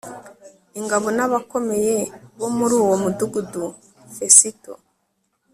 [0.79, 1.95] ingabo n abakomeye
[2.39, 3.63] bo muri uwo mudugudu
[4.15, 4.73] fesito